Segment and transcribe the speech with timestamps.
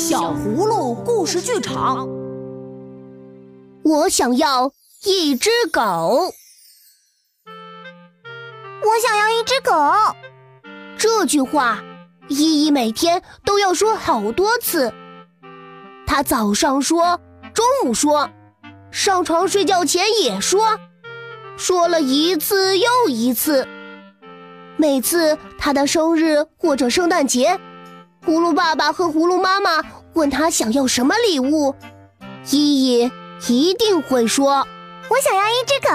[0.00, 2.08] 小葫芦故事剧场。
[3.84, 4.72] 我想要
[5.04, 6.32] 一只狗。
[7.44, 9.70] 我想要一只狗。
[10.96, 11.84] 这句话，
[12.28, 14.90] 依依每天都要说好多次。
[16.06, 17.20] 他早上说，
[17.52, 18.30] 中午说，
[18.90, 20.80] 上床睡觉前也说，
[21.58, 23.68] 说了一次又一次。
[24.78, 27.60] 每次他的生日或者圣诞节。
[28.24, 31.74] 葫芦爸爸和葫芦妈妈问他想要什么礼物，
[32.50, 33.10] 依依
[33.48, 34.66] 一定会说
[35.08, 35.94] ：“我想要一只狗。”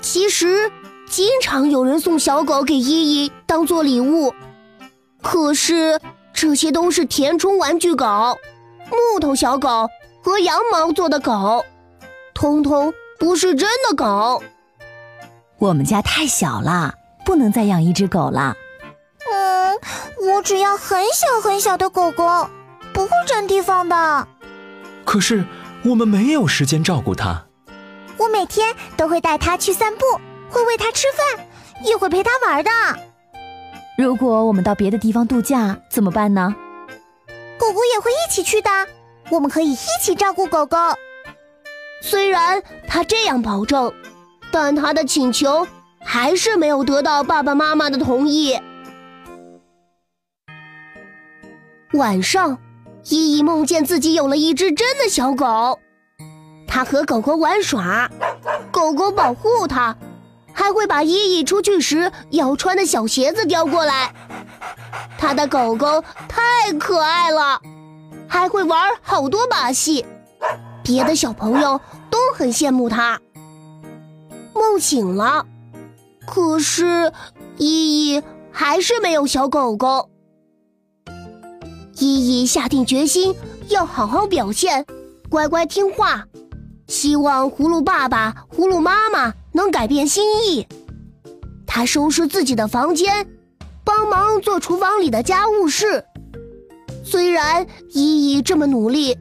[0.00, 0.70] 其实，
[1.08, 4.32] 经常有人送小狗给依依当做礼物，
[5.22, 6.00] 可是
[6.32, 8.38] 这些都是填充玩具狗、
[8.90, 9.88] 木头小狗
[10.22, 11.64] 和羊毛做的狗，
[12.32, 14.42] 通通不是真的狗。
[15.58, 18.56] 我们家太小了，不能再养一只狗了。
[20.20, 22.48] 我只要很小很小的狗狗，
[22.92, 24.28] 不会占地方的。
[25.04, 25.44] 可是
[25.84, 27.46] 我们没有时间照顾它。
[28.16, 30.04] 我每天都会带它去散步，
[30.50, 31.46] 会喂它吃饭，
[31.82, 32.70] 也会陪它玩的。
[33.96, 36.54] 如果我们到别的地方度假怎么办呢？
[37.58, 38.70] 狗狗也会一起去的，
[39.30, 40.76] 我们可以一起照顾狗狗。
[42.02, 43.92] 虽然他这样保证，
[44.50, 45.66] 但他的请求
[46.02, 48.58] 还是没有得到爸爸妈妈的同意。
[51.94, 52.56] 晚上，
[53.08, 55.80] 依依梦见自己有了一只真的小狗，
[56.66, 58.08] 它和狗狗玩耍，
[58.70, 59.96] 狗狗保护它，
[60.52, 64.14] 还会把依依出去时要穿的小鞋子叼过来。
[65.18, 67.60] 它的狗狗太可爱了，
[68.28, 70.06] 还会玩好多把戏，
[70.84, 73.20] 别的小朋友都很羡慕它。
[74.54, 75.44] 梦醒了，
[76.24, 77.12] 可是
[77.56, 80.09] 依依还是没有小狗狗。
[82.00, 83.34] 依依下定决心
[83.68, 84.84] 要好好表现，
[85.28, 86.24] 乖乖听话，
[86.86, 90.66] 希望葫芦爸爸、葫芦妈妈能改变心意。
[91.66, 93.28] 他收拾自己的房间，
[93.84, 96.02] 帮忙做厨房里的家务事。
[97.04, 99.16] 虽然依依这么努力，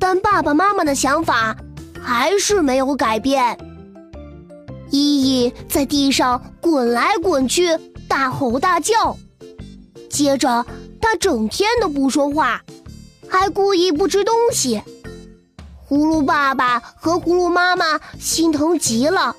[0.00, 1.54] 但爸爸妈妈的想法
[2.00, 3.58] 还是没有改变。
[4.90, 7.76] 依依在地上滚来滚去，
[8.08, 9.14] 大吼大叫，
[10.08, 10.64] 接着。
[11.08, 12.60] 他整天都不说话，
[13.28, 14.82] 还故意不吃东西。
[15.88, 19.36] 葫芦爸爸和葫芦妈妈心疼极了，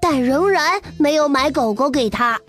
[0.00, 2.40] 但仍然没有买狗狗给他。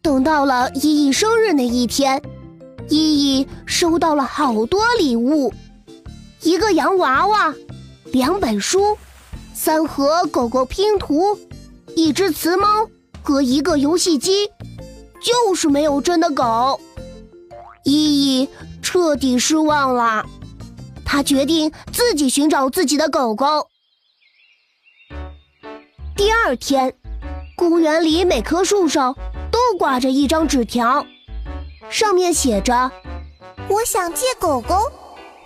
[0.00, 2.22] 等到了依依生日那一天，
[2.88, 5.52] 依依收到了好多礼物：
[6.40, 7.54] 一个洋娃娃，
[8.04, 8.96] 两本书，
[9.52, 11.38] 三盒狗狗拼图，
[11.94, 12.88] 一只瓷猫
[13.22, 14.48] 和一个游戏机。
[15.20, 16.80] 就是没有真的狗，
[17.84, 18.48] 依依
[18.82, 20.24] 彻底失望了。
[21.04, 23.68] 他决定自己寻找自己的狗狗。
[26.16, 26.94] 第二天，
[27.56, 29.16] 公园里每棵树上
[29.50, 31.04] 都挂着一张纸条，
[31.88, 32.90] 上面写着
[33.68, 34.90] ：“我想借狗狗，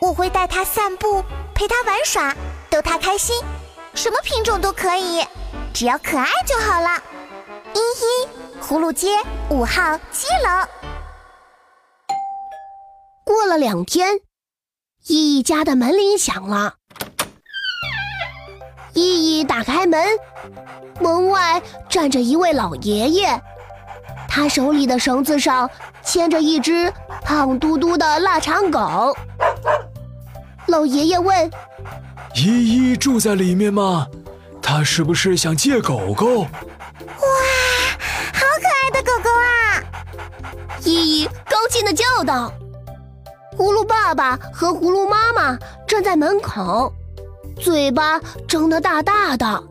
[0.01, 1.25] 我会带它散步，
[1.55, 2.35] 陪它玩耍，
[2.71, 3.35] 逗它开心，
[3.95, 5.25] 什么品种都可以，
[5.73, 7.03] 只要可爱就好了。”
[7.75, 8.34] 依依。
[8.67, 9.09] 葫芦街
[9.51, 10.67] 五号七楼。
[13.23, 14.19] 过了两天，
[15.07, 16.77] 依依家的门铃响了。
[18.95, 20.03] 依依打开门，
[20.99, 21.61] 门外
[21.91, 23.39] 站着一位老爷爷，
[24.27, 25.71] 他手里的绳子上
[26.03, 26.91] 牵着一只
[27.23, 29.15] 胖嘟嘟的腊肠狗。
[30.69, 31.51] 老爷爷问
[32.35, 34.07] ：“依依住在里面吗？
[34.63, 36.47] 他是不是想借狗狗？”
[40.85, 42.53] 依依高兴地叫道
[43.57, 46.93] ：“葫芦爸爸和葫芦妈妈站在门口，
[47.61, 49.65] 嘴巴睁得大大的。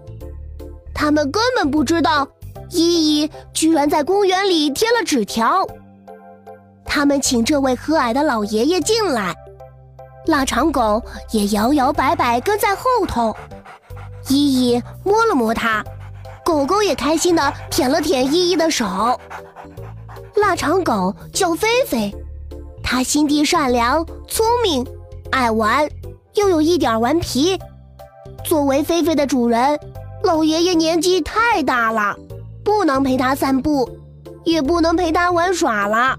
[0.93, 2.27] 他们根本不知道
[2.69, 5.67] 依依居然在公园里贴了纸条。
[6.85, 9.35] 他们请这位和蔼的老爷爷进来，
[10.27, 11.01] 腊肠狗
[11.31, 13.35] 也摇摇摆摆跟在后头。
[14.29, 15.83] 依依摸了摸它，
[16.45, 19.19] 狗狗也开心地舔了舔依依的手。”
[20.35, 22.13] 腊肠狗叫菲菲，
[22.81, 24.85] 它心地善良、聪明、
[25.31, 25.87] 爱玩，
[26.33, 27.59] 又有一点顽皮。
[28.43, 29.79] 作为菲菲的主人，
[30.23, 32.17] 老爷爷年纪太大了，
[32.63, 33.89] 不能陪它散步，
[34.43, 36.17] 也不能陪它玩耍了。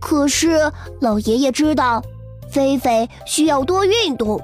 [0.00, 0.70] 可是
[1.00, 2.02] 老爷爷知道，
[2.50, 4.40] 菲菲需要多运动，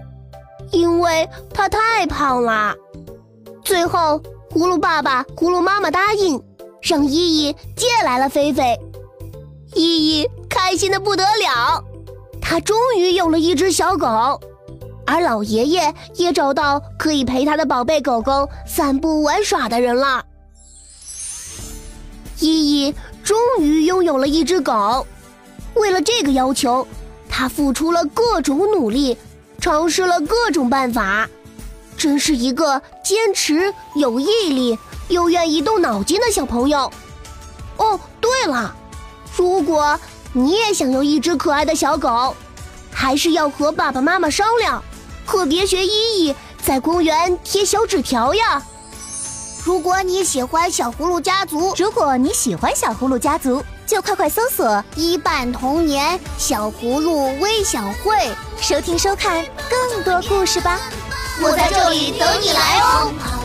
[0.73, 2.75] 因为它太胖了。
[3.63, 4.21] 最后，
[4.51, 6.43] 葫芦爸爸、葫芦妈妈答应。
[6.89, 8.81] 让依依借来了菲菲，
[9.75, 11.85] 依依开心的不得了，
[12.41, 14.41] 他终于有了一只小狗，
[15.07, 20.25] 而老爷爷也找到可以陪他的宝贝狗狗散步玩耍的人了。
[22.41, 25.07] 依依终于拥有了一只狗，
[25.75, 26.87] 为了这个要求，
[27.29, 29.15] 他付出了各种努力，
[29.61, 31.29] 尝试了各种办法，
[31.99, 36.91] 真是一个坚持、有毅力又愿意动脑筋的小朋友。
[37.77, 38.75] 哦，对了，
[39.37, 39.99] 如果
[40.33, 42.35] 你也想要一只可爱的小狗，
[42.93, 44.83] 还是要和爸爸妈妈商量，
[45.27, 48.63] 可别学依依在公园贴小纸条呀。
[49.65, 58.31] 如果你喜欢小葫芦家族，如果你喜欢小葫芦家族，就快快搜索“一半童年小葫芦微小会”，
[58.61, 60.79] 收听收看更多故事吧。
[61.41, 63.38] 我在这里等你来哦。